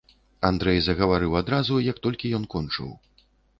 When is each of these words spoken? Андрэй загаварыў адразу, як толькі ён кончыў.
Андрэй 0.47 0.79
загаварыў 0.85 1.37
адразу, 1.43 1.73
як 1.91 1.97
толькі 2.07 2.35
ён 2.41 2.51
кончыў. 2.57 2.93